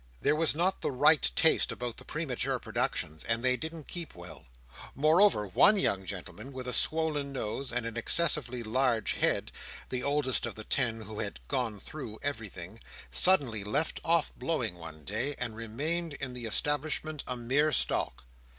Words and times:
There 0.19 0.35
was 0.35 0.55
not 0.55 0.81
the 0.81 0.89
right 0.91 1.29
taste 1.35 1.71
about 1.71 1.97
the 1.97 2.05
premature 2.05 2.57
productions, 2.57 3.23
and 3.23 3.43
they 3.43 3.55
didn't 3.55 3.87
keep 3.87 4.15
well. 4.15 4.47
Moreover, 4.95 5.45
one 5.45 5.77
young 5.77 6.07
gentleman, 6.07 6.53
with 6.53 6.67
a 6.67 6.73
swollen 6.73 7.31
nose 7.31 7.71
and 7.71 7.85
an 7.85 7.95
excessively 7.95 8.63
large 8.63 9.11
head 9.13 9.51
(the 9.89 10.01
oldest 10.01 10.47
of 10.47 10.55
the 10.55 10.63
ten 10.63 11.01
who 11.01 11.19
had 11.19 11.39
"gone 11.47 11.79
through" 11.79 12.17
everything), 12.23 12.79
suddenly 13.11 13.63
left 13.63 13.99
off 14.03 14.33
blowing 14.35 14.73
one 14.73 15.03
day, 15.03 15.35
and 15.37 15.55
remained 15.55 16.13
in 16.15 16.33
the 16.33 16.45
establishment 16.47 17.23
a 17.27 17.37
mere 17.37 17.71
stalk. 17.71 18.23